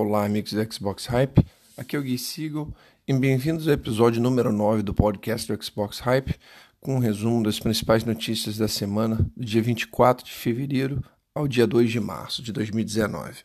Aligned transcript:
Olá, 0.00 0.24
amigos 0.24 0.52
do 0.52 0.72
Xbox 0.72 1.06
Hype. 1.06 1.44
Aqui 1.76 1.96
é 1.96 1.98
o 1.98 2.02
Gui 2.02 2.16
Siegel 2.16 2.72
e 3.04 3.12
bem-vindos 3.12 3.66
ao 3.66 3.74
episódio 3.74 4.22
número 4.22 4.52
9 4.52 4.80
do 4.84 4.94
podcast 4.94 5.52
do 5.52 5.60
Xbox 5.60 5.98
Hype, 5.98 6.38
com 6.80 6.94
um 6.94 6.98
resumo 7.00 7.42
das 7.42 7.58
principais 7.58 8.04
notícias 8.04 8.56
da 8.56 8.68
semana, 8.68 9.28
do 9.36 9.44
dia 9.44 9.60
24 9.60 10.24
de 10.24 10.30
fevereiro 10.30 11.02
ao 11.34 11.48
dia 11.48 11.66
2 11.66 11.90
de 11.90 11.98
março 11.98 12.44
de 12.44 12.52
2019. 12.52 13.42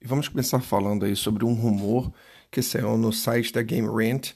E 0.00 0.06
vamos 0.06 0.26
começar 0.26 0.60
falando 0.60 1.04
aí 1.04 1.14
sobre 1.14 1.44
um 1.44 1.52
rumor 1.52 2.10
que 2.50 2.62
saiu 2.62 2.96
no 2.96 3.12
site 3.12 3.52
da 3.52 3.60
Game 3.60 3.86
Rant 3.86 4.32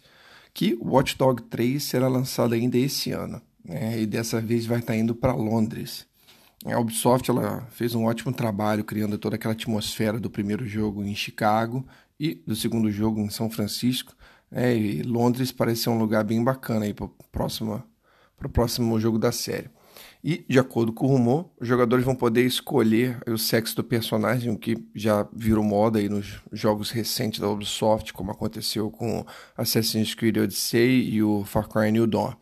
que 0.52 0.79
Watch 0.83 1.16
Dogs 1.16 1.47
3 1.48 1.83
será 1.83 2.09
lançado 2.09 2.52
ainda 2.52 2.77
esse 2.77 3.11
ano 3.11 3.41
né, 3.65 4.01
e 4.01 4.07
dessa 4.07 4.41
vez 4.41 4.66
vai 4.66 4.79
estar 4.79 4.97
indo 4.97 5.15
para 5.15 5.34
Londres. 5.34 6.07
A 6.65 6.79
Ubisoft 6.79 7.29
ela 7.29 7.66
fez 7.73 7.95
um 7.95 8.05
ótimo 8.05 8.33
trabalho 8.33 8.84
criando 8.84 9.19
toda 9.19 9.34
aquela 9.34 9.53
atmosfera 9.53 10.20
do 10.20 10.30
primeiro 10.30 10.66
jogo 10.66 11.03
em 11.03 11.15
Chicago 11.15 11.84
e 12.19 12.37
do 12.47 12.55
segundo 12.55 12.91
jogo 12.91 13.20
em 13.20 13.30
São 13.30 13.51
Francisco. 13.51 14.15
É, 14.51 14.77
e 14.77 15.03
Londres 15.03 15.51
parece 15.51 15.83
ser 15.83 15.91
um 15.91 15.98
lugar 15.98 16.23
bem 16.23 16.43
bacana 16.43 16.93
para 16.95 17.06
o 17.06 17.09
próximo, 17.33 17.83
próximo 18.53 19.01
jogo 19.01 19.19
da 19.19 19.33
série. 19.33 19.70
E, 20.25 20.45
de 20.48 20.59
acordo 20.59 20.92
com 20.92 21.06
o 21.06 21.09
rumor, 21.09 21.51
os 21.61 21.67
jogadores 21.67 22.05
vão 22.05 22.15
poder 22.15 22.45
escolher 22.45 23.19
o 23.27 23.37
sexo 23.37 23.75
do 23.75 23.83
personagem, 23.83 24.53
o 24.53 24.59
que 24.59 24.77
já 24.95 25.27
virou 25.33 25.65
moda 25.65 25.98
aí 25.98 26.09
nos 26.09 26.41
jogos 26.53 26.91
recentes 26.91 27.41
da 27.41 27.48
Ubisoft, 27.48 28.12
como 28.12 28.31
aconteceu 28.31 28.89
com 28.89 29.27
Assassin's 29.56 30.15
Creed 30.15 30.37
Odyssey 30.37 31.11
e 31.11 31.23
o 31.25 31.45
Far 31.45 31.69
Cry 31.69 31.91
New 31.91 32.06
Dawn. 32.06 32.34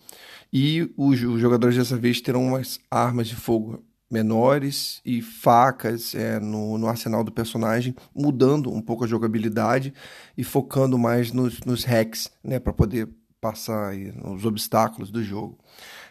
E 0.52 0.92
os, 0.96 1.18
jogadores 1.18 1.76
dessa 1.76 1.96
vez 1.96 2.20
terão 2.20 2.44
umas 2.44 2.80
armas 2.90 3.28
de 3.28 3.36
fogo 3.36 3.84
menores 4.10 5.00
e 5.04 5.22
facas 5.22 6.14
é, 6.16 6.40
no, 6.40 6.76
no, 6.76 6.88
arsenal 6.88 7.22
do 7.22 7.30
personagem, 7.30 7.94
mudando 8.12 8.72
um 8.72 8.82
pouco 8.82 9.04
a 9.04 9.06
jogabilidade 9.06 9.94
e 10.36 10.42
focando 10.42 10.98
mais 10.98 11.30
nos, 11.30 11.60
nos 11.60 11.84
hacks, 11.84 12.28
né, 12.42 12.58
para 12.58 12.72
poder 12.72 13.08
passar 13.40 13.90
aí, 13.90 14.12
os 14.24 14.44
obstáculos 14.44 15.10
do 15.10 15.22
jogo. 15.22 15.58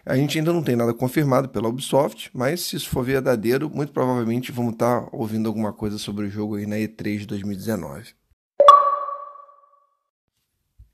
A 0.06 0.16
gente 0.16 0.40
ainda 0.40 0.54
não 0.54 0.64
tem 0.64 0.76
nada 0.76 0.94
confirmado 0.94 1.50
pela 1.50 1.68
Ubisoft, 1.68 2.32
mas 2.34 2.62
se 2.62 2.78
isso 2.78 2.90
for 2.90 3.04
verdadeiro, 3.04 3.70
muito 3.70 3.92
provavelmente 3.92 4.52
vamos 4.52 4.74
estar 4.74 5.02
tá 5.02 5.10
ouvindo 5.12 5.48
alguma 5.48 5.74
coisa 5.74 5.98
sobre 5.98 6.26
o 6.26 6.30
jogo 6.30 6.56
aí 6.56 6.66
na 6.66 6.78
E3 6.78 7.20
de 7.20 7.28
2019. 7.28 8.14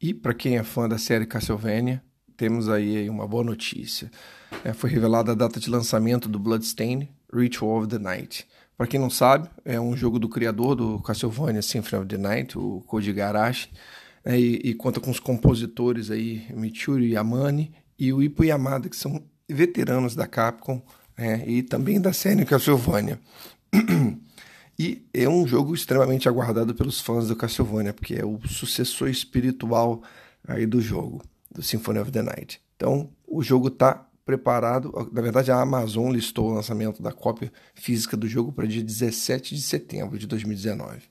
E 0.01 0.13
para 0.13 0.33
quem 0.33 0.57
é 0.57 0.63
fã 0.63 0.89
da 0.89 0.97
série 0.97 1.25
Castlevania, 1.25 2.03
temos 2.37 2.69
aí 2.69 3.09
uma 3.09 3.27
boa 3.27 3.43
notícia. 3.43 4.11
É, 4.63 4.73
foi 4.73 4.89
revelada 4.89 5.31
a 5.31 5.35
data 5.35 5.59
de 5.59 5.69
lançamento 5.69 6.27
do 6.27 6.39
Bloodstain 6.39 7.09
Ritual 7.33 7.79
of 7.79 7.87
the 7.87 7.99
Night. 7.99 8.47
Para 8.77 8.87
quem 8.87 8.99
não 8.99 9.09
sabe, 9.09 9.49
é 9.63 9.79
um 9.79 9.95
jogo 9.95 10.19
do 10.19 10.27
criador 10.27 10.75
do 10.75 10.99
Castlevania 10.99 11.61
Symphony 11.61 12.01
of 12.01 12.09
the 12.09 12.17
Night, 12.17 12.57
o 12.57 12.81
Koji 12.81 13.13
Garashi, 13.13 13.69
é, 14.23 14.37
e, 14.39 14.55
e, 14.69 14.73
conta 14.73 14.99
com 14.99 15.11
os 15.11 15.19
compositores 15.19 16.09
aí 16.09 16.45
Michiru 16.53 16.99
Yamane 16.99 17.71
e 17.97 18.11
o 18.11 18.21
Ippo 18.21 18.43
Yamada, 18.43 18.89
que 18.89 18.95
são 18.95 19.23
veteranos 19.47 20.15
da 20.15 20.27
Capcom 20.27 20.81
é, 21.15 21.47
e 21.47 21.61
também 21.61 22.01
da 22.01 22.11
série 22.11 22.43
Castlevania. 22.43 23.19
e 24.77 25.05
é 25.13 25.29
um 25.29 25.47
jogo 25.47 25.75
extremamente 25.75 26.27
aguardado 26.27 26.73
pelos 26.73 26.99
fãs 26.99 27.27
do 27.27 27.35
Castlevania, 27.35 27.93
porque 27.93 28.15
é 28.15 28.25
o 28.25 28.39
sucessor 28.47 29.09
espiritual 29.09 30.01
aí 30.47 30.65
do 30.65 30.81
jogo 30.81 31.21
do 31.55 31.63
Symphony 31.63 31.99
of 31.99 32.11
the 32.11 32.21
Night. 32.21 32.61
Então, 32.75 33.09
o 33.25 33.41
jogo 33.41 33.69
está 33.69 34.05
preparado. 34.25 34.91
Na 35.11 35.21
verdade, 35.21 35.51
a 35.51 35.61
Amazon 35.61 36.11
listou 36.11 36.49
o 36.49 36.53
lançamento 36.53 37.01
da 37.01 37.11
cópia 37.11 37.51
física 37.73 38.17
do 38.17 38.27
jogo 38.27 38.51
para 38.51 38.67
dia 38.67 38.83
17 38.83 39.55
de 39.55 39.61
setembro 39.61 40.19
de 40.19 40.27
2019. 40.27 41.03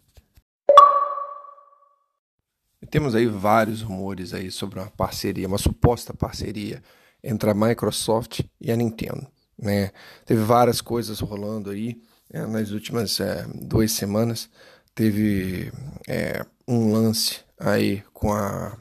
E 2.82 2.87
temos 2.87 3.15
aí 3.15 3.27
vários 3.27 3.81
rumores 3.81 4.34
aí 4.34 4.50
sobre 4.50 4.78
uma 4.78 4.91
parceria, 4.91 5.49
uma 5.49 5.56
suposta 5.56 6.12
parceria 6.12 6.82
entre 7.22 7.49
a 7.49 7.55
Microsoft 7.55 8.41
e 8.61 8.71
a 8.71 8.76
Nintendo. 8.76 9.26
Né? 9.56 9.91
Teve 10.26 10.43
várias 10.43 10.82
coisas 10.82 11.21
rolando 11.21 11.71
aí 11.71 12.03
né? 12.31 12.44
nas 12.44 12.72
últimas 12.72 13.19
é, 13.21 13.47
duas 13.55 13.93
semanas. 13.93 14.50
Teve 14.94 15.72
é, 16.06 16.44
um 16.69 16.93
lance 16.93 17.41
aí 17.59 18.03
com 18.12 18.32
a 18.34 18.76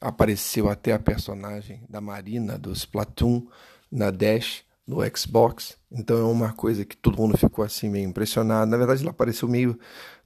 apareceu 0.00 0.68
até 0.68 0.92
a 0.92 0.98
personagem 0.98 1.82
da 1.88 2.00
Marina 2.00 2.58
do 2.58 2.72
Splatoon 2.72 3.46
na 3.90 4.10
Dash 4.10 4.64
no 4.86 4.98
Xbox. 5.16 5.76
Então 5.90 6.16
é 6.18 6.22
uma 6.22 6.52
coisa 6.52 6.84
que 6.84 6.96
todo 6.96 7.18
mundo 7.18 7.36
ficou 7.36 7.64
assim 7.64 7.88
meio 7.88 8.08
impressionado. 8.08 8.70
Na 8.70 8.76
verdade, 8.76 9.02
ela 9.02 9.10
apareceu 9.10 9.48
meio 9.48 9.78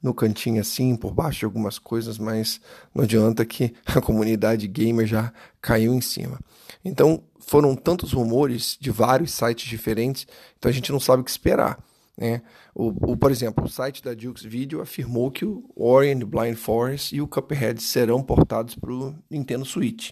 no 0.03 0.13
cantinho 0.13 0.61
assim, 0.61 0.97
por 0.97 1.13
baixo 1.13 1.41
de 1.41 1.45
algumas 1.45 1.79
coisas, 1.79 2.19
mas 2.19 2.61
não 2.95 3.05
adianta 3.05 3.45
que 3.45 3.75
a 3.87 4.01
comunidade 4.01 4.67
gamer 4.69 5.07
já 5.07 5.33
caiu 5.61 5.95
em 5.95 6.01
cima. 6.01 6.39
Então 6.85 7.23
foram 7.39 7.75
tantos 7.75 8.13
rumores 8.13 8.77
de 8.79 8.91
vários 8.91 9.33
sites 9.33 9.69
diferentes, 9.69 10.27
então 10.59 10.69
a 10.69 10.73
gente 10.73 10.93
não 10.93 11.01
sabe 11.01 11.23
o 11.23 11.25
que 11.25 11.31
esperar. 11.31 11.79
Né? 12.21 12.43
O, 12.75 13.13
o, 13.13 13.17
por 13.17 13.31
exemplo, 13.31 13.65
o 13.65 13.69
site 13.69 14.05
da 14.05 14.13
Dukes 14.13 14.45
Video 14.45 14.83
afirmou 14.83 15.31
que 15.31 15.47
o 15.47 15.65
Ori 15.75 16.15
Blind 16.15 16.55
Forest 16.55 17.17
e 17.17 17.23
o 17.23 17.27
Cuphead 17.27 17.83
serão 17.83 18.23
portados 18.23 18.75
para 18.75 18.93
o 18.93 19.15
Nintendo 19.31 19.65
Switch. 19.65 20.11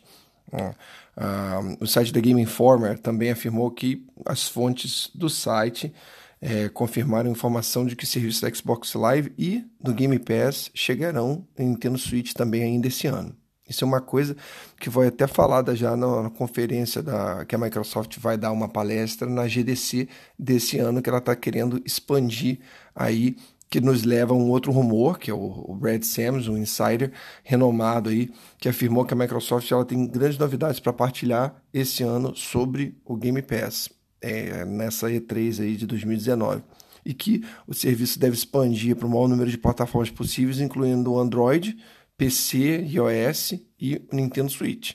Uh, 0.50 1.76
o 1.78 1.86
site 1.86 2.10
da 2.10 2.20
Game 2.20 2.40
Informer 2.40 2.98
também 2.98 3.30
afirmou 3.30 3.70
que 3.70 4.06
as 4.24 4.48
fontes 4.48 5.10
do 5.14 5.28
site 5.28 5.92
é, 6.40 6.68
confirmaram 6.68 7.30
informação 7.30 7.84
de 7.84 7.96
que 7.96 8.04
o 8.04 8.06
serviço 8.06 8.42
da 8.42 8.54
Xbox 8.54 8.94
Live 8.94 9.32
e 9.36 9.64
do 9.80 9.92
Game 9.92 10.18
Pass 10.18 10.70
chegarão 10.72 11.46
no 11.58 11.64
Nintendo 11.64 11.98
Switch 11.98 12.32
também 12.32 12.62
ainda 12.62 12.88
esse 12.88 13.06
ano. 13.06 13.36
Isso 13.68 13.84
é 13.84 13.86
uma 13.86 14.00
coisa 14.00 14.36
que 14.80 14.90
foi 14.90 15.08
até 15.08 15.26
falada 15.26 15.76
já 15.76 15.96
na, 15.96 16.30
conferência 16.30 17.02
da, 17.02 17.44
que 17.44 17.54
a 17.54 17.58
Microsoft 17.58 18.18
vai 18.18 18.36
dar 18.36 18.50
uma 18.50 18.68
palestra 18.68 19.28
na 19.28 19.46
GDC 19.46 20.08
desse 20.38 20.78
ano, 20.78 21.02
que 21.02 21.08
ela 21.08 21.18
está 21.18 21.36
querendo 21.36 21.80
expandir 21.84 22.58
aí, 22.94 23.36
que 23.70 23.80
nos 23.80 24.04
leva 24.04 24.32
a 24.32 24.36
um 24.36 24.48
outro 24.48 24.72
rumor, 24.72 25.18
que 25.18 25.30
é 25.30 25.34
o, 25.34 25.64
o 25.66 25.74
Brad 25.74 26.02
Sams, 26.02 26.48
um 26.48 26.56
insider 26.56 27.12
renomado 27.44 28.08
aí, 28.08 28.30
que 28.58 28.68
afirmou 28.68 29.04
que 29.04 29.12
a 29.12 29.16
Microsoft 29.16 29.70
ela 29.70 29.84
tem 29.84 30.06
grandes 30.06 30.38
novidades 30.38 30.80
para 30.80 30.92
partilhar 30.92 31.54
esse 31.72 32.02
ano 32.02 32.34
sobre 32.34 32.96
o 33.04 33.16
Game 33.16 33.42
Pass, 33.42 33.90
é, 34.22 34.64
nessa 34.64 35.08
E3 35.08 35.62
aí 35.62 35.76
de 35.76 35.86
2019 35.86 36.62
e 37.04 37.14
que 37.14 37.42
o 37.66 37.72
serviço 37.72 38.18
deve 38.18 38.34
expandir 38.34 38.94
para 38.94 39.06
o 39.06 39.10
maior 39.10 39.28
número 39.28 39.50
de 39.50 39.56
plataformas 39.56 40.10
possíveis, 40.10 40.60
incluindo 40.60 41.12
o 41.12 41.18
Android, 41.18 41.74
PC, 42.18 42.84
iOS 42.86 43.54
e 43.80 44.02
Nintendo 44.12 44.50
Switch. 44.50 44.92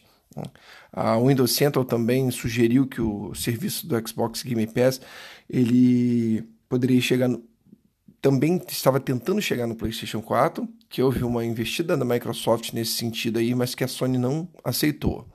A 0.91 1.17
Windows 1.17 1.53
Central 1.53 1.85
também 1.85 2.29
sugeriu 2.29 2.85
que 2.85 3.01
o 3.01 3.34
serviço 3.34 3.88
do 3.88 4.07
Xbox 4.07 4.44
Game 4.44 4.67
Pass 4.67 5.01
ele 5.50 6.44
poderia 6.67 7.01
chegar 7.01 7.28
no, 7.28 7.44
também 8.23 8.62
estava 8.69 9.01
tentando 9.01 9.41
chegar 9.41 9.67
no 9.67 9.75
PlayStation 9.75 10.22
4, 10.22 10.67
que 10.88 11.01
houve 11.01 11.23
uma 11.23 11.44
investida 11.44 11.97
da 11.97 12.06
Microsoft 12.06 12.72
nesse 12.72 12.94
sentido 12.94 13.38
aí, 13.38 13.53
mas 13.53 13.75
que 13.75 13.83
a 13.83 13.88
Sony 13.88 14.17
não 14.17 14.47
aceitou. 14.63 15.28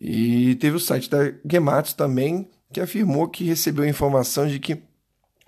E 0.00 0.56
teve 0.56 0.76
o 0.76 0.80
site 0.80 1.08
da 1.08 1.32
Gematsu 1.48 1.96
também, 1.96 2.48
que 2.72 2.80
afirmou 2.80 3.28
que 3.28 3.44
recebeu 3.44 3.86
informação 3.86 4.48
de 4.48 4.58
que 4.58 4.82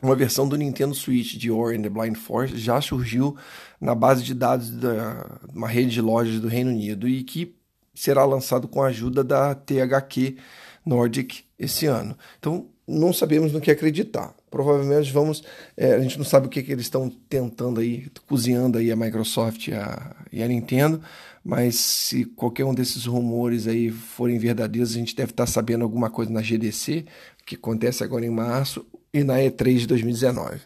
uma 0.03 0.15
versão 0.15 0.49
do 0.49 0.57
Nintendo 0.57 0.95
Switch 0.95 1.37
de 1.37 1.51
Ori 1.51 1.77
and 1.77 1.83
the 1.83 1.89
Blind 1.89 2.17
Forest 2.17 2.59
já 2.59 2.81
surgiu 2.81 3.37
na 3.81 3.95
base 3.95 4.23
de 4.23 4.35
dados 4.35 4.71
de 4.71 4.87
uma 5.55 5.69
rede 5.69 5.91
de 5.91 6.01
lojas 6.01 6.41
do 6.41 6.49
Reino 6.49 6.71
Unido 6.71 7.09
e 7.09 7.23
que 7.23 7.55
será 7.95 8.25
lançado 8.25 8.67
com 8.67 8.83
a 8.83 8.87
ajuda 8.87 9.23
da 9.23 9.55
THQ 9.55 10.37
Nordic 10.85 11.45
esse 11.59 11.87
ano. 11.87 12.17
Então, 12.39 12.67
não 12.91 13.13
sabemos 13.13 13.53
no 13.53 13.61
que 13.61 13.71
acreditar. 13.71 14.35
Provavelmente 14.51 15.13
vamos. 15.13 15.45
É, 15.77 15.95
a 15.95 16.01
gente 16.01 16.19
não 16.19 16.25
sabe 16.25 16.47
o 16.47 16.51
que, 16.51 16.63
que 16.63 16.73
eles 16.73 16.87
estão 16.87 17.09
tentando 17.29 17.79
aí, 17.79 18.09
cozinhando 18.27 18.79
aí 18.79 18.91
a 18.91 18.97
Microsoft 18.97 19.69
e 19.69 19.75
a, 19.75 20.17
e 20.33 20.43
a 20.43 20.49
Nintendo, 20.49 21.01
mas 21.45 21.77
se 21.77 22.25
qualquer 22.25 22.65
um 22.65 22.75
desses 22.75 23.07
rumores 23.07 23.69
aí 23.69 23.91
forem 23.91 24.39
verdadeiros, 24.39 24.91
a 24.91 24.99
gente 24.99 25.15
deve 25.15 25.31
estar 25.31 25.47
sabendo 25.47 25.85
alguma 25.85 26.11
coisa 26.11 26.33
na 26.33 26.43
GDC, 26.43 27.05
que 27.47 27.55
acontece 27.55 28.03
agora 28.03 28.27
em 28.27 28.31
março, 28.31 28.85
e 29.13 29.25
na 29.25 29.39
E3 29.39 29.79
de 29.79 29.87
2019. 29.87 30.61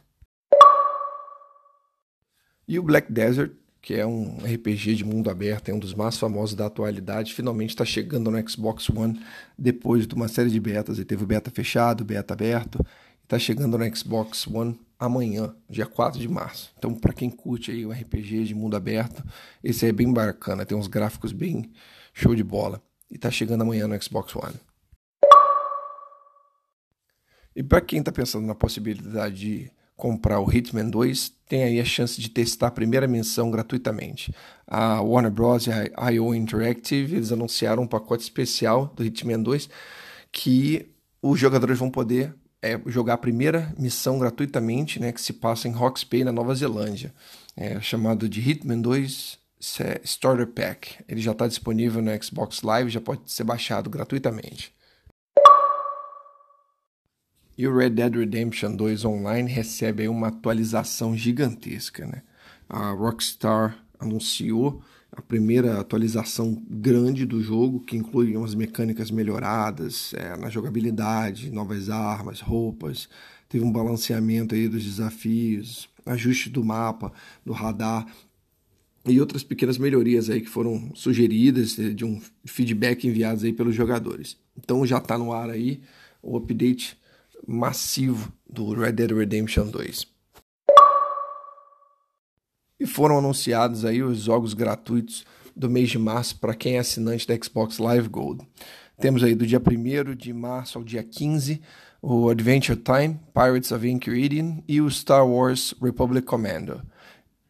E 2.66 2.78
o 2.78 2.82
Black 2.82 3.12
Desert, 3.12 3.52
que 3.82 3.94
é 3.94 4.06
um 4.06 4.38
RPG 4.38 4.94
de 4.94 5.04
mundo 5.04 5.28
aberto, 5.30 5.68
é 5.68 5.74
um 5.74 5.78
dos 5.78 5.92
mais 5.92 6.16
famosos 6.16 6.54
da 6.54 6.66
atualidade, 6.66 7.34
finalmente 7.34 7.70
está 7.70 7.84
chegando 7.84 8.30
no 8.30 8.48
Xbox 8.48 8.88
One 8.88 9.20
depois 9.58 10.06
de 10.06 10.14
uma 10.14 10.28
série 10.28 10.48
de 10.48 10.58
betas. 10.58 10.96
Ele 10.96 11.04
teve 11.04 11.24
o 11.24 11.26
beta 11.26 11.50
fechado, 11.50 12.04
beta 12.04 12.32
aberto, 12.32 12.84
está 13.22 13.38
chegando 13.38 13.76
no 13.76 13.96
Xbox 13.96 14.46
One 14.46 14.78
amanhã, 14.98 15.54
dia 15.68 15.86
4 15.86 16.18
de 16.18 16.28
março. 16.28 16.72
Então, 16.78 16.94
para 16.94 17.12
quem 17.12 17.28
curte 17.28 17.70
aí 17.70 17.84
o 17.84 17.92
RPG 17.92 18.44
de 18.44 18.54
mundo 18.54 18.76
aberto, 18.76 19.22
esse 19.62 19.86
é 19.86 19.92
bem 19.92 20.10
bacana, 20.10 20.64
tem 20.64 20.76
uns 20.76 20.86
gráficos 20.86 21.32
bem 21.32 21.70
show 22.14 22.34
de 22.34 22.42
bola. 22.42 22.82
E 23.10 23.16
está 23.16 23.30
chegando 23.30 23.62
amanhã 23.62 23.86
no 23.86 24.02
Xbox 24.02 24.34
One. 24.34 24.54
E 27.54 27.62
para 27.62 27.80
quem 27.80 28.00
está 28.00 28.10
pensando 28.10 28.46
na 28.46 28.54
possibilidade 28.54 29.34
de 29.34 29.70
comprar 29.96 30.40
o 30.40 30.50
Hitman 30.50 30.88
2, 30.90 31.32
tem 31.48 31.62
aí 31.62 31.80
a 31.80 31.84
chance 31.84 32.20
de 32.20 32.28
testar 32.28 32.68
a 32.68 32.72
primeira 32.72 33.06
menção 33.06 33.50
gratuitamente. 33.50 34.34
A 34.66 35.00
Warner 35.00 35.30
Bros. 35.30 35.66
e 35.66 35.70
a 35.94 36.10
IO 36.10 36.34
Interactive 36.34 37.16
eles 37.16 37.30
anunciaram 37.30 37.84
um 37.84 37.86
pacote 37.86 38.22
especial 38.22 38.92
do 38.96 39.04
Hitman 39.04 39.40
2 39.40 39.68
que 40.32 40.88
os 41.22 41.38
jogadores 41.38 41.78
vão 41.78 41.90
poder 41.90 42.34
é, 42.60 42.80
jogar 42.86 43.14
a 43.14 43.18
primeira 43.18 43.72
missão 43.78 44.18
gratuitamente, 44.18 44.98
né, 44.98 45.12
que 45.12 45.20
se 45.20 45.34
passa 45.34 45.68
em 45.68 45.72
Hawke's 45.72 46.02
Bay, 46.02 46.24
na 46.24 46.32
Nova 46.32 46.54
Zelândia, 46.54 47.14
é, 47.56 47.78
chamado 47.80 48.28
de 48.28 48.40
Hitman 48.40 48.80
2 48.80 49.38
Starter 50.02 50.46
Pack. 50.46 50.96
Ele 51.08 51.20
já 51.20 51.32
está 51.32 51.46
disponível 51.46 52.02
no 52.02 52.10
Xbox 52.22 52.62
Live, 52.62 52.90
já 52.90 53.00
pode 53.00 53.30
ser 53.30 53.44
baixado 53.44 53.88
gratuitamente. 53.88 54.74
E 57.56 57.66
o 57.68 57.76
Red 57.76 57.90
Dead 57.90 58.14
Redemption 58.14 58.74
2 58.74 59.04
Online 59.04 59.50
recebe 59.50 60.08
uma 60.08 60.28
atualização 60.28 61.16
gigantesca. 61.16 62.04
Né? 62.06 62.22
A 62.68 62.90
Rockstar 62.90 63.78
anunciou 63.98 64.82
a 65.12 65.22
primeira 65.22 65.78
atualização 65.78 66.60
grande 66.68 67.24
do 67.24 67.40
jogo, 67.40 67.80
que 67.80 67.96
inclui 67.96 68.36
umas 68.36 68.54
mecânicas 68.54 69.10
melhoradas 69.10 70.12
é, 70.14 70.36
na 70.36 70.50
jogabilidade, 70.50 71.52
novas 71.52 71.88
armas, 71.88 72.40
roupas, 72.40 73.08
teve 73.48 73.64
um 73.64 73.70
balanceamento 73.70 74.56
aí 74.56 74.68
dos 74.68 74.82
desafios, 74.82 75.88
ajuste 76.04 76.50
do 76.50 76.64
mapa, 76.64 77.12
do 77.44 77.52
radar 77.52 78.04
e 79.06 79.20
outras 79.20 79.44
pequenas 79.44 79.78
melhorias 79.78 80.28
aí 80.28 80.40
que 80.40 80.48
foram 80.48 80.90
sugeridas 80.94 81.78
eh, 81.78 81.90
de 81.90 82.04
um 82.04 82.20
feedback 82.44 83.06
enviados 83.06 83.44
aí 83.44 83.52
pelos 83.52 83.74
jogadores. 83.74 84.36
Então 84.58 84.84
já 84.84 84.98
está 84.98 85.16
no 85.16 85.32
ar 85.32 85.50
aí 85.50 85.80
o 86.22 86.36
update 86.36 86.98
massivo 87.46 88.32
do 88.48 88.72
Red 88.74 88.92
Dead 88.92 89.10
Redemption 89.10 89.68
2. 89.68 90.06
E 92.80 92.86
foram 92.86 93.18
anunciados 93.18 93.84
aí 93.84 94.02
os 94.02 94.18
jogos 94.18 94.54
gratuitos 94.54 95.24
do 95.54 95.70
mês 95.70 95.90
de 95.90 95.98
março 95.98 96.38
para 96.38 96.54
quem 96.54 96.76
é 96.76 96.80
assinante 96.80 97.26
da 97.26 97.36
Xbox 97.36 97.78
Live 97.78 98.08
Gold. 98.08 98.46
Temos 98.98 99.22
aí 99.22 99.34
do 99.34 99.46
dia 99.46 99.60
1 99.60 100.14
de 100.14 100.32
março 100.32 100.78
ao 100.78 100.84
dia 100.84 101.02
15 101.02 101.60
o 102.06 102.28
Adventure 102.28 102.78
Time, 102.78 103.18
Pirates 103.32 103.72
of 103.72 103.86
Iridium 103.86 104.62
e 104.68 104.78
o 104.80 104.90
Star 104.90 105.26
Wars 105.26 105.74
Republic 105.80 106.26
Commando. 106.26 106.82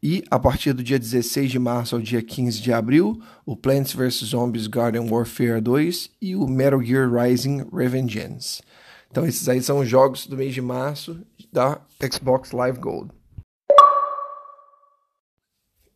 E 0.00 0.23
a 0.31 0.38
partir 0.38 0.73
do 0.73 0.82
dia 0.82 0.99
16 0.99 1.50
de 1.50 1.58
março 1.58 1.97
ao 1.97 2.00
dia 2.00 2.23
15 2.23 2.61
de 2.61 2.73
abril, 2.73 3.20
o 3.44 3.56
Plants 3.56 3.93
vs 3.93 4.29
Zombies 4.29 4.69
Garden 4.69 5.11
Warfare 5.11 5.61
2 5.61 6.11
e 6.23 6.37
o 6.37 6.47
Metal 6.47 6.81
Gear 6.81 7.11
Rising 7.12 7.67
Revengeance. 7.73 8.62
Então 9.14 9.25
esses 9.25 9.49
aí 9.49 9.62
são 9.62 9.78
os 9.78 9.88
jogos 9.88 10.26
do 10.26 10.37
mês 10.37 10.52
de 10.52 10.61
março 10.61 11.25
da 11.52 11.81
Xbox 12.12 12.50
Live 12.50 12.81
Gold. 12.81 13.12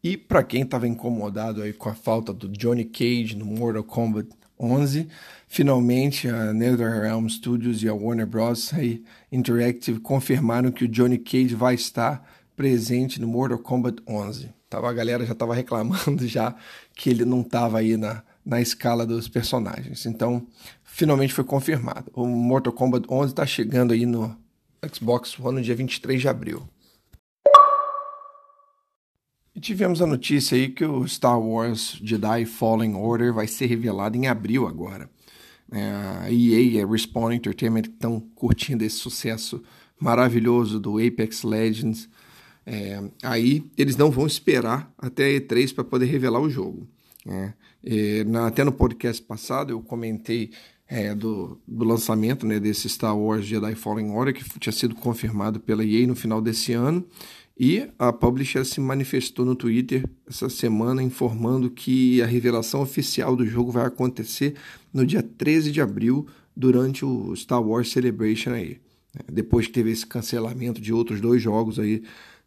E 0.04 0.16
para 0.16 0.44
quem 0.44 0.62
estava 0.62 0.86
incomodado 0.86 1.60
aí 1.60 1.72
com 1.72 1.88
a 1.88 1.96
falta 1.96 2.32
do 2.32 2.48
Johnny 2.48 2.84
Cage 2.84 3.34
no 3.36 3.44
Mortal 3.44 3.82
Kombat 3.82 4.28
11, 4.56 5.08
finalmente 5.48 6.28
a 6.28 6.52
NetherRealm 6.52 7.26
Studios 7.26 7.82
e 7.82 7.88
a 7.88 7.92
Warner 7.92 8.24
Bros. 8.24 8.70
Interactive 9.32 9.98
confirmaram 9.98 10.70
que 10.70 10.84
o 10.84 10.88
Johnny 10.88 11.18
Cage 11.18 11.56
vai 11.56 11.74
estar 11.74 12.24
presente 12.54 13.20
no 13.20 13.26
Mortal 13.26 13.58
Kombat 13.58 14.00
11. 14.06 14.48
Tava, 14.70 14.88
a 14.88 14.92
galera 14.92 15.26
já 15.26 15.32
estava 15.32 15.56
reclamando 15.56 16.22
já 16.28 16.54
que 16.94 17.10
ele 17.10 17.24
não 17.24 17.40
estava 17.40 17.80
aí 17.80 17.96
na, 17.96 18.22
na 18.48 18.62
escala 18.62 19.04
dos 19.04 19.28
personagens. 19.28 20.06
Então, 20.06 20.46
finalmente 20.82 21.34
foi 21.34 21.44
confirmado. 21.44 22.10
O 22.14 22.26
Mortal 22.26 22.72
Kombat 22.72 23.06
11 23.06 23.32
está 23.32 23.44
chegando 23.44 23.92
aí 23.92 24.06
no 24.06 24.34
Xbox 24.90 25.38
One 25.38 25.58
no 25.58 25.62
dia 25.62 25.76
23 25.76 26.18
de 26.18 26.28
abril. 26.28 26.66
E 29.54 29.60
tivemos 29.60 30.00
a 30.00 30.06
notícia 30.06 30.56
aí 30.56 30.70
que 30.70 30.82
o 30.82 31.06
Star 31.06 31.38
Wars 31.38 32.00
Jedi 32.02 32.46
Fallen 32.46 32.94
Order 32.94 33.34
vai 33.34 33.46
ser 33.46 33.66
revelado 33.66 34.16
em 34.16 34.28
abril 34.28 34.66
agora. 34.66 35.10
É, 35.70 35.82
a 36.22 36.30
EA 36.30 36.60
e 36.60 36.80
a 36.80 36.86
Respawn 36.86 37.32
Entertainment 37.32 37.82
estão 37.82 38.18
curtindo 38.34 38.82
esse 38.82 38.96
sucesso 38.96 39.62
maravilhoso 40.00 40.80
do 40.80 40.96
Apex 40.96 41.42
Legends. 41.42 42.08
É, 42.64 43.02
aí 43.22 43.70
eles 43.76 43.96
não 43.96 44.10
vão 44.10 44.26
esperar 44.26 44.90
até 44.96 45.24
a 45.24 45.40
E3 45.40 45.74
para 45.74 45.84
poder 45.84 46.06
revelar 46.06 46.40
o 46.40 46.48
jogo. 46.48 46.88
Né? 47.28 47.54
E, 47.84 48.24
na, 48.24 48.46
até 48.46 48.64
no 48.64 48.72
podcast 48.72 49.22
passado 49.22 49.70
eu 49.70 49.80
comentei 49.80 50.50
é, 50.88 51.14
do, 51.14 51.60
do, 51.68 51.84
lançamento 51.84 52.46
né, 52.46 52.58
desse 52.58 52.88
Star 52.88 53.16
Wars 53.16 53.44
Jedi 53.44 53.74
Fallen 53.74 54.10
Order, 54.10 54.34
que 54.34 54.58
tinha 54.58 54.72
sido 54.72 54.94
confirmado 54.94 55.60
pela 55.60 55.84
EA 55.84 56.06
no 56.06 56.16
final 56.16 56.40
desse 56.40 56.72
ano. 56.72 57.04
E 57.60 57.88
a 57.98 58.12
publisher 58.12 58.64
se 58.64 58.80
manifestou 58.80 59.44
no 59.44 59.54
Twitter 59.54 60.08
essa 60.28 60.48
semana 60.48 61.02
informando 61.02 61.68
que 61.68 62.22
a 62.22 62.26
revelação 62.26 62.80
oficial 62.80 63.34
do 63.34 63.44
jogo 63.44 63.72
vai 63.72 63.84
acontecer 63.84 64.54
no 64.94 65.04
dia 65.04 65.22
13 65.22 65.72
de 65.72 65.80
abril, 65.80 66.26
durante 66.56 67.04
o 67.04 67.34
Star 67.36 67.62
Wars 67.62 67.90
Celebration 67.92 68.50
aí. 68.50 68.78
Depois 69.30 69.66
que 69.66 69.72
teve 69.72 69.92
esse 69.92 70.04
cancelamento 70.04 70.80
de 70.80 70.92
outros 70.92 71.20
dois 71.20 71.40
jogos 71.40 71.78
aí 71.78 72.02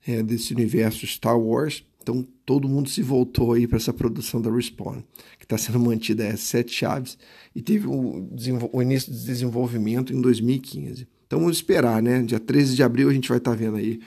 é, 0.05 0.21
desse 0.21 0.53
universo 0.53 1.07
Star 1.07 1.39
Wars, 1.39 1.85
então 2.01 2.27
todo 2.45 2.67
mundo 2.67 2.89
se 2.89 3.01
voltou 3.01 3.53
aí 3.53 3.67
para 3.67 3.77
essa 3.77 3.93
produção 3.93 4.41
da 4.41 4.51
Respawn, 4.51 5.01
que 5.37 5.45
está 5.45 5.57
sendo 5.57 5.79
mantida 5.79 6.27
a 6.27 6.35
sete 6.35 6.73
chaves 6.73 7.17
e 7.55 7.61
teve 7.61 7.87
o, 7.87 8.27
o, 8.73 8.81
início 8.81 9.11
de 9.11 9.23
desenvolvimento 9.25 10.11
em 10.13 10.19
2015. 10.19 11.07
Então 11.27 11.39
vamos 11.39 11.57
esperar, 11.57 12.01
né? 12.01 12.21
Dia 12.23 12.39
13 12.39 12.75
de 12.75 12.83
abril 12.83 13.09
a 13.09 13.13
gente 13.13 13.29
vai 13.29 13.37
estar 13.37 13.51
tá 13.51 13.57
vendo 13.57 13.77
aí 13.77 13.99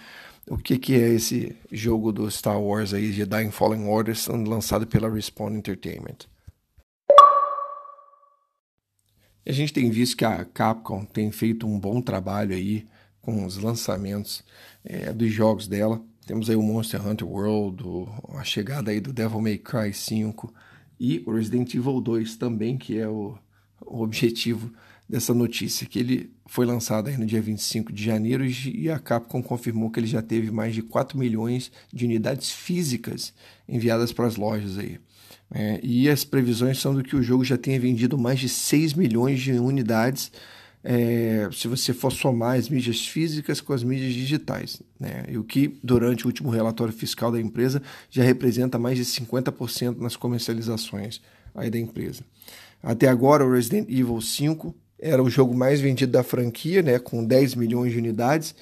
o 0.49 0.59
que, 0.59 0.77
que 0.77 0.95
é 0.95 1.09
esse 1.09 1.57
jogo 1.73 2.13
do 2.13 2.31
Star 2.31 2.61
Wars 2.61 2.93
aí, 2.93 3.13
Jedi 3.13 3.51
Fallen 3.51 3.87
Order, 3.87 4.15
sendo 4.15 4.51
lançado 4.51 4.87
pela 4.87 5.09
Respawn 5.09 5.55
Entertainment. 5.55 6.29
A 9.47 9.53
gente 9.53 9.73
tem 9.73 9.91
visto 9.91 10.17
que 10.17 10.25
a 10.25 10.45
Capcom 10.45 11.05
tem 11.05 11.31
feito 11.31 11.67
um 11.67 11.79
bom 11.79 12.01
trabalho 12.01 12.55
aí 12.55 12.87
com 13.21 13.45
os 13.45 13.57
lançamentos 13.57 14.45
é, 14.85 15.13
dos 15.13 15.31
jogos 15.31 15.67
dela. 15.67 16.03
Temos 16.27 16.49
aí 16.49 16.57
o 16.57 16.63
Monster 16.63 17.07
Hunter 17.07 17.29
World, 17.29 17.85
a 18.31 18.45
chegada 18.45 18.91
aí 18.91 18.99
do 18.99 19.13
Devil 19.13 19.41
May 19.41 19.59
Cry 19.59 19.93
5 19.93 20.53
e 20.99 21.23
o 21.27 21.33
Resident 21.33 21.75
Evil 21.75 22.01
2 22.01 22.37
também, 22.37 22.79
que 22.79 22.99
é 22.99 23.07
o, 23.07 23.37
o 23.85 24.03
objetivo 24.03 24.73
dessa 25.07 25.35
notícia, 25.35 25.87
que 25.87 25.99
ele 25.99 26.33
foi 26.47 26.65
lançado 26.65 27.09
aí 27.09 27.19
no 27.19 27.27
dia 27.27 27.43
25 27.43 27.93
de 27.93 28.05
janeiro 28.05 28.45
e 28.47 28.91
a 28.91 28.99
Capcom 28.99 29.43
confirmou 29.43 29.91
que 29.91 30.01
ele 30.01 30.07
já 30.07 30.23
teve 30.23 30.51
mais 30.51 30.75
de 30.75 30.83
4 30.83 31.19
milhões 31.19 31.71
de 31.93 32.07
unidades 32.07 32.51
físicas 32.51 33.35
enviadas 33.69 34.13
para 34.13 34.27
as 34.27 34.37
lojas 34.37 34.79
aí. 34.79 34.99
É, 35.53 35.79
e 35.83 36.09
as 36.09 36.25
previsões 36.25 36.79
são 36.79 36.95
do 36.95 37.03
que 37.03 37.15
o 37.15 37.23
jogo 37.23 37.45
já 37.45 37.59
tenha 37.59 37.79
vendido 37.79 38.17
mais 38.17 38.41
de 38.41 38.49
6 38.49 38.95
milhões 38.95 39.41
de 39.43 39.53
unidades 39.53 40.33
é, 40.85 41.49
se 41.51 41.67
você 41.67 41.95
for 41.95 42.13
somar 42.13 42.59
as 42.59 42.69
mídias 42.69 43.07
físicas 43.07 43.59
com 43.63 43.73
as 43.73 43.83
mídias 43.83 44.13
digitais, 44.13 44.83
né? 45.01 45.25
e 45.29 45.39
o 45.39 45.43
que, 45.43 45.79
durante 45.83 46.25
o 46.25 46.29
último 46.29 46.51
relatório 46.51 46.93
fiscal 46.93 47.33
da 47.33 47.41
empresa, 47.41 47.81
já 48.11 48.23
representa 48.23 48.79
mais 48.79 48.99
de 48.99 49.05
50% 49.05 49.97
nas 49.99 50.15
comercializações 50.15 51.23
aí 51.55 51.71
da 51.71 51.79
empresa. 51.79 52.23
Até 52.83 53.09
agora, 53.09 53.47
o 53.47 53.51
Resident 53.51 53.89
Evil 53.89 54.21
5 54.21 54.75
era 54.99 55.23
o 55.23 55.31
jogo 55.31 55.55
mais 55.55 55.81
vendido 55.81 56.13
da 56.13 56.23
franquia, 56.23 56.83
né, 56.83 56.99
com 56.99 57.25
10 57.25 57.55
milhões 57.55 57.93
de 57.93 57.99
unidades, 57.99 58.55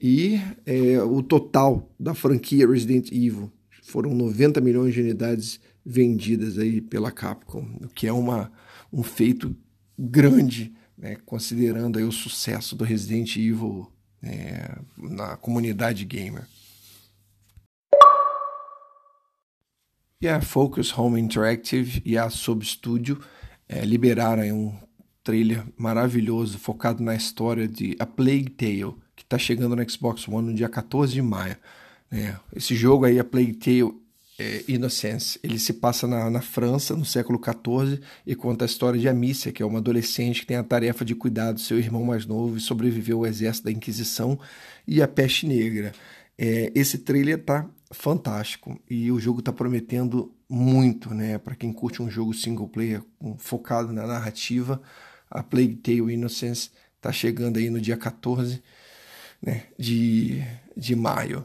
e 0.00 0.40
é, 0.66 1.00
o 1.02 1.22
total 1.22 1.90
da 1.98 2.14
franquia 2.14 2.68
Resident 2.68 3.10
Evil 3.10 3.50
foram 3.82 4.14
90 4.14 4.60
milhões 4.60 4.92
de 4.92 5.00
unidades 5.00 5.60
vendidas 5.84 6.58
aí 6.58 6.80
pela 6.80 7.10
Capcom, 7.10 7.66
o 7.82 7.88
que 7.88 8.06
é 8.06 8.12
uma, 8.12 8.52
um 8.92 9.02
feito 9.02 9.56
grande, 9.98 10.74
né, 10.96 11.16
considerando 11.26 11.98
aí 11.98 12.04
o 12.04 12.12
sucesso 12.12 12.76
do 12.76 12.84
Resident 12.84 13.36
Evil 13.36 13.90
é, 14.22 14.78
na 14.96 15.36
comunidade 15.36 16.04
gamer. 16.04 16.46
E 20.20 20.28
a 20.28 20.40
Focus 20.40 20.96
Home 20.96 21.20
Interactive 21.20 22.00
e 22.04 22.16
a 22.16 22.30
Substudio 22.30 23.20
é, 23.68 23.84
liberaram 23.84 24.42
um 24.44 24.78
trailer 25.22 25.64
maravilhoso 25.76 26.58
focado 26.58 27.02
na 27.02 27.14
história 27.14 27.68
de 27.68 27.96
A 27.98 28.06
Plague 28.06 28.50
Tale, 28.50 28.94
que 29.14 29.22
está 29.22 29.38
chegando 29.38 29.76
no 29.76 29.90
Xbox 29.90 30.26
One 30.28 30.48
no 30.48 30.54
dia 30.54 30.68
14 30.68 31.12
de 31.12 31.22
maio. 31.22 31.56
É, 32.10 32.36
esse 32.54 32.74
jogo 32.74 33.04
aí, 33.04 33.18
A 33.18 33.24
Plague 33.24 33.54
Tale 33.54 34.03
é, 34.38 34.64
Innocence, 34.68 35.38
ele 35.42 35.58
se 35.58 35.72
passa 35.74 36.06
na, 36.06 36.28
na, 36.30 36.40
França, 36.40 36.96
no 36.96 37.04
século 37.04 37.40
XIV, 37.42 38.00
e 38.26 38.34
conta 38.34 38.64
a 38.64 38.66
história 38.66 38.98
de 38.98 39.08
Amicia, 39.08 39.52
que 39.52 39.62
é 39.62 39.66
uma 39.66 39.78
adolescente 39.78 40.40
que 40.40 40.46
tem 40.46 40.56
a 40.56 40.64
tarefa 40.64 41.04
de 41.04 41.14
cuidar 41.14 41.52
do 41.52 41.60
seu 41.60 41.78
irmão 41.78 42.04
mais 42.04 42.26
novo 42.26 42.56
e 42.56 42.60
sobreviveu 42.60 43.18
ao 43.18 43.26
exército 43.26 43.66
da 43.66 43.72
Inquisição 43.72 44.38
e 44.86 45.02
a 45.02 45.08
peste 45.08 45.46
negra. 45.46 45.92
É, 46.36 46.72
esse 46.74 46.98
trailer 46.98 47.42
tá 47.44 47.68
fantástico 47.92 48.80
e 48.90 49.12
o 49.12 49.20
jogo 49.20 49.40
tá 49.40 49.52
prometendo 49.52 50.34
muito, 50.48 51.14
né? 51.14 51.38
Para 51.38 51.54
quem 51.54 51.72
curte 51.72 52.02
um 52.02 52.10
jogo 52.10 52.34
single 52.34 52.68
player 52.68 53.02
focado 53.38 53.92
na 53.92 54.06
narrativa, 54.06 54.82
a 55.30 55.42
Plague 55.42 55.76
Tale 55.76 56.12
Innocence 56.12 56.70
Tá 57.04 57.12
chegando 57.12 57.58
aí 57.58 57.68
no 57.68 57.82
dia 57.82 57.98
14 57.98 58.62
né, 59.42 59.64
de, 59.78 60.42
de 60.74 60.96
maio. 60.96 61.44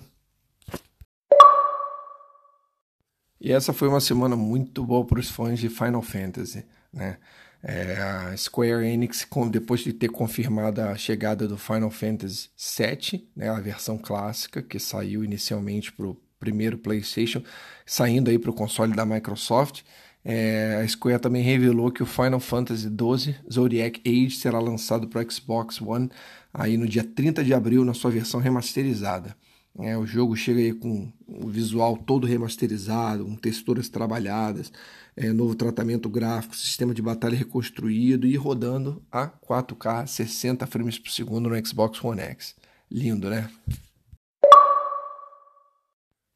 E 3.39 3.51
essa 3.51 3.71
foi 3.71 3.87
uma 3.87 4.01
semana 4.01 4.35
muito 4.35 4.83
boa 4.85 5.05
para 5.05 5.19
os 5.19 5.29
fãs 5.29 5.59
de 5.59 5.69
Final 5.69 6.01
Fantasy, 6.01 6.65
né? 6.91 7.17
É, 7.61 7.97
a 7.97 8.37
Square 8.37 8.87
Enix, 8.87 9.27
depois 9.51 9.81
de 9.81 9.91
ter 9.91 10.09
confirmado 10.09 10.79
a 10.81 10.95
chegada 10.95 11.45
do 11.45 11.57
Final 11.57 11.91
Fantasy 11.91 12.49
VII, 12.57 13.29
né, 13.35 13.49
a 13.49 13.59
versão 13.59 13.97
clássica, 13.97 14.61
que 14.61 14.79
saiu 14.79 15.25
inicialmente 15.25 15.91
para 15.91 16.07
o 16.07 16.17
primeiro 16.39 16.77
PlayStation, 16.77 17.43
saindo 17.85 18.29
aí 18.29 18.39
para 18.39 18.49
o 18.49 18.53
console 18.53 18.95
da 18.95 19.05
Microsoft, 19.05 19.81
é, 20.23 20.81
a 20.83 20.87
Square 20.87 21.19
também 21.19 21.41
revelou 21.41 21.91
que 21.91 22.03
o 22.03 22.05
Final 22.05 22.39
Fantasy 22.39 22.87
XII 22.87 23.35
Zodiac 23.51 24.01
Age 24.05 24.31
será 24.31 24.59
lançado 24.59 25.07
para 25.07 25.27
Xbox 25.29 25.81
One 25.81 26.09
aí 26.53 26.77
no 26.77 26.87
dia 26.87 27.03
30 27.03 27.43
de 27.43 27.53
abril 27.53 27.85
na 27.85 27.93
sua 27.93 28.11
versão 28.11 28.39
remasterizada. 28.39 29.35
É, 29.77 29.97
o 29.97 30.05
jogo 30.05 30.35
chega 30.35 30.59
aí 30.59 30.73
com 30.73 31.11
o 31.27 31.47
visual 31.47 31.95
todo 31.97 32.27
remasterizado, 32.27 33.23
com 33.23 33.35
texturas 33.35 33.87
trabalhadas, 33.87 34.71
é, 35.15 35.31
novo 35.31 35.55
tratamento 35.55 36.09
gráfico, 36.09 36.55
sistema 36.55 36.93
de 36.93 37.01
batalha 37.01 37.37
reconstruído 37.37 38.25
e 38.25 38.35
rodando 38.35 39.01
a 39.11 39.27
4K 39.27 40.07
60 40.07 40.65
frames 40.67 40.97
por 40.97 41.11
segundo 41.11 41.49
no 41.49 41.67
Xbox 41.67 42.03
One 42.03 42.21
X. 42.21 42.55
Lindo, 42.91 43.29
né? 43.29 43.49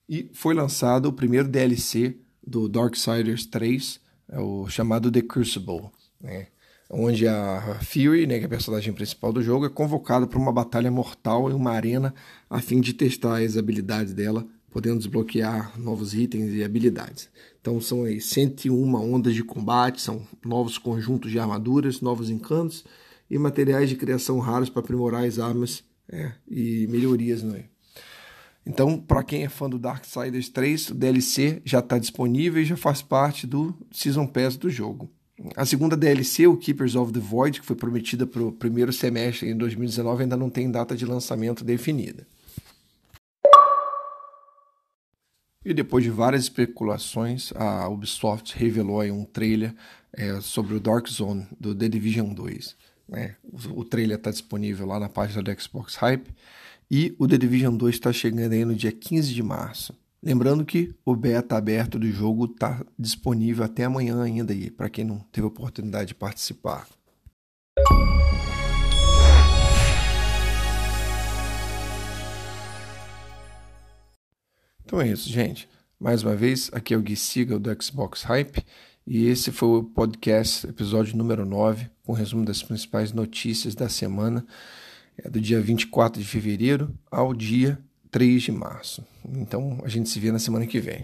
E 0.07 0.29
foi 0.33 0.53
lançado 0.53 1.07
o 1.07 1.13
primeiro 1.13 1.47
DLC 1.47 2.17
do 2.45 2.67
Darksiders 2.67 3.45
3, 3.45 3.99
é 4.29 4.39
o 4.39 4.67
chamado 4.67 5.11
The 5.11 5.21
Crucible, 5.21 5.89
né? 6.21 6.47
Onde 6.93 7.27
a 7.27 7.79
Fury, 7.81 8.27
né, 8.27 8.37
que 8.37 8.43
é 8.43 8.45
a 8.45 8.49
personagem 8.49 8.93
principal 8.93 9.33
do 9.33 9.41
jogo, 9.41 9.65
é 9.65 9.69
convocada 9.69 10.27
para 10.27 10.37
uma 10.37 10.51
batalha 10.51 10.91
mortal 10.91 11.49
em 11.49 11.53
uma 11.53 11.71
arena 11.71 12.13
a 12.49 12.61
fim 12.61 12.79
de 12.79 12.93
testar 12.93 13.41
as 13.41 13.57
habilidades 13.57 14.13
dela, 14.13 14.45
podendo 14.69 14.99
desbloquear 14.99 15.79
novos 15.79 16.13
itens 16.13 16.53
e 16.53 16.63
habilidades. 16.63 17.29
Então 17.59 17.81
são 17.81 18.03
aí 18.03 18.21
101 18.21 18.95
ondas 18.95 19.33
de 19.33 19.43
combate, 19.43 20.01
são 20.01 20.21
novos 20.45 20.77
conjuntos 20.77 21.31
de 21.31 21.39
armaduras, 21.39 21.99
novos 21.99 22.29
encantos 22.29 22.85
e 23.29 23.37
materiais 23.39 23.89
de 23.89 23.95
criação 23.95 24.37
raros 24.39 24.69
para 24.69 24.81
aprimorar 24.81 25.23
as 25.23 25.39
armas 25.39 25.83
é, 26.07 26.33
e 26.47 26.85
melhorias 26.87 27.41
né? 27.41 27.65
Então, 28.65 28.97
para 28.97 29.23
quem 29.23 29.43
é 29.43 29.49
fã 29.49 29.69
do 29.69 29.77
Darksiders 29.77 30.47
3, 30.47 30.91
o 30.91 30.95
DLC 30.95 31.61
já 31.65 31.79
está 31.79 31.97
disponível 31.97 32.61
e 32.61 32.65
já 32.65 32.77
faz 32.77 33.01
parte 33.01 33.45
do 33.45 33.75
Season 33.91 34.25
Pass 34.25 34.55
do 34.55 34.69
jogo. 34.69 35.11
A 35.55 35.65
segunda 35.65 35.97
DLC, 35.97 36.45
o 36.45 36.55
Keepers 36.55 36.95
of 36.95 37.11
the 37.11 37.19
Void, 37.19 37.59
que 37.59 37.65
foi 37.65 37.75
prometida 37.75 38.25
para 38.25 38.43
o 38.43 38.51
primeiro 38.51 38.93
semestre 38.93 39.49
em 39.49 39.57
2019, 39.57 40.23
ainda 40.23 40.37
não 40.37 40.49
tem 40.49 40.69
data 40.69 40.95
de 40.95 41.05
lançamento 41.05 41.63
definida. 41.63 42.27
E 45.65 45.73
depois 45.73 46.03
de 46.03 46.11
várias 46.11 46.43
especulações, 46.43 47.51
a 47.55 47.87
Ubisoft 47.87 48.57
revelou 48.57 49.01
um 49.03 49.23
trailer 49.23 49.73
é, 50.11 50.39
sobre 50.41 50.75
o 50.75 50.79
Dark 50.79 51.07
Zone 51.07 51.47
do 51.59 51.73
The 51.73 51.87
Division 51.87 52.33
2. 52.33 52.75
Né? 53.07 53.35
O, 53.43 53.79
o 53.79 53.85
trailer 53.85 54.17
está 54.17 54.29
disponível 54.29 54.85
lá 54.85 54.99
na 54.99 55.09
página 55.09 55.41
do 55.41 55.61
Xbox 55.61 55.95
Hype 55.95 56.29
e 56.91 57.15
o 57.17 57.27
The 57.27 57.37
Division 57.37 57.75
2 57.75 57.95
está 57.95 58.11
chegando 58.11 58.51
aí 58.51 58.65
no 58.65 58.75
dia 58.75 58.91
15 58.91 59.33
de 59.33 59.41
março. 59.41 59.95
Lembrando 60.25 60.63
que 60.63 60.95
o 61.03 61.17
beta 61.17 61.57
aberto 61.57 61.99
do 61.99 62.09
jogo 62.09 62.45
está 62.45 62.81
disponível 62.97 63.65
até 63.65 63.83
amanhã 63.83 64.23
ainda 64.23 64.53
aí, 64.53 64.71
para 64.71 64.89
quem 64.89 65.03
não 65.03 65.19
teve 65.19 65.45
oportunidade 65.45 66.07
de 66.07 66.15
participar. 66.15 66.87
Então 74.85 75.01
é 75.01 75.09
isso, 75.09 75.27
gente. 75.29 75.67
Mais 75.99 76.23
uma 76.23 76.37
vez, 76.37 76.69
aqui 76.71 76.93
é 76.93 76.97
o 76.97 77.01
Gui 77.01 77.17
Siga 77.17 77.59
do 77.59 77.83
Xbox 77.83 78.23
Hype 78.23 78.65
e 79.05 79.25
esse 79.25 79.51
foi 79.51 79.79
o 79.79 79.83
podcast, 79.83 80.65
episódio 80.65 81.17
número 81.17 81.45
9, 81.45 81.89
com 82.01 82.13
resumo 82.13 82.45
das 82.45 82.63
principais 82.63 83.11
notícias 83.11 83.75
da 83.75 83.89
semana, 83.89 84.45
é 85.17 85.29
do 85.29 85.41
dia 85.41 85.59
24 85.59 86.21
de 86.21 86.25
fevereiro 86.25 86.97
ao 87.11 87.33
dia 87.33 87.77
3 88.13 88.43
de 88.43 88.51
março. 88.51 89.03
Então 89.27 89.79
a 89.83 89.89
gente 89.89 90.07
se 90.07 90.19
vê 90.19 90.31
na 90.31 90.37
semana 90.37 90.67
que 90.67 90.79
vem. 90.79 91.03